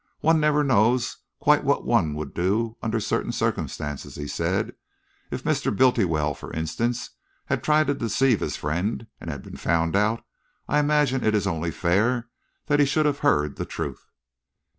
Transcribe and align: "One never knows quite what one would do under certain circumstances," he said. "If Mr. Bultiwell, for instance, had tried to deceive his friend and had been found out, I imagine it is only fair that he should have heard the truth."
"One 0.21 0.39
never 0.39 0.63
knows 0.63 1.17
quite 1.39 1.63
what 1.63 1.85
one 1.85 2.15
would 2.15 2.33
do 2.33 2.75
under 2.81 2.99
certain 2.99 3.31
circumstances," 3.31 4.15
he 4.15 4.27
said. 4.27 4.73
"If 5.29 5.43
Mr. 5.43 5.71
Bultiwell, 5.71 6.33
for 6.33 6.51
instance, 6.53 7.11
had 7.45 7.61
tried 7.61 7.85
to 7.85 7.93
deceive 7.93 8.39
his 8.39 8.55
friend 8.57 9.05
and 9.19 9.29
had 9.29 9.43
been 9.43 9.57
found 9.57 9.95
out, 9.95 10.25
I 10.67 10.79
imagine 10.79 11.23
it 11.23 11.35
is 11.35 11.45
only 11.45 11.69
fair 11.69 12.29
that 12.65 12.79
he 12.79 12.85
should 12.87 13.05
have 13.05 13.19
heard 13.19 13.57
the 13.57 13.65
truth." 13.65 14.09